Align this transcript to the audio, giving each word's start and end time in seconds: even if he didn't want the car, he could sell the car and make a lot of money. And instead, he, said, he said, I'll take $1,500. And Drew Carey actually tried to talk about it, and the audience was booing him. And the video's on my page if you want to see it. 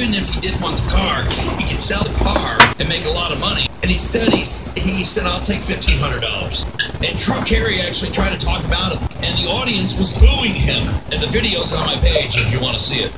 even 0.00 0.16
if 0.16 0.32
he 0.32 0.40
didn't 0.40 0.64
want 0.64 0.80
the 0.80 0.88
car, 0.88 1.28
he 1.60 1.64
could 1.68 1.76
sell 1.76 2.00
the 2.00 2.16
car 2.16 2.56
and 2.80 2.88
make 2.88 3.04
a 3.04 3.12
lot 3.12 3.36
of 3.36 3.38
money. 3.38 3.68
And 3.84 3.92
instead, 3.92 4.32
he, 4.32 4.40
said, 4.40 4.72
he 4.80 5.04
said, 5.04 5.28
I'll 5.28 5.44
take 5.44 5.60
$1,500. 5.60 6.00
And 7.04 7.12
Drew 7.20 7.36
Carey 7.44 7.84
actually 7.84 8.08
tried 8.08 8.32
to 8.32 8.40
talk 8.40 8.64
about 8.64 8.96
it, 8.96 9.00
and 9.20 9.32
the 9.36 9.52
audience 9.60 10.00
was 10.00 10.16
booing 10.16 10.56
him. 10.56 10.88
And 11.12 11.20
the 11.20 11.28
video's 11.28 11.76
on 11.76 11.84
my 11.84 12.00
page 12.00 12.40
if 12.40 12.48
you 12.48 12.60
want 12.64 12.80
to 12.80 12.82
see 12.82 13.04
it. 13.04 13.12